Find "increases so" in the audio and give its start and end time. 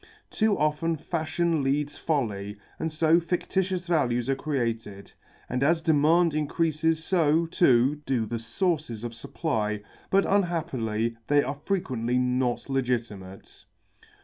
6.33-7.45